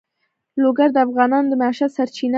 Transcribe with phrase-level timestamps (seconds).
[0.63, 2.29] لوگر د افغانانو د معیشت سرچینه ده.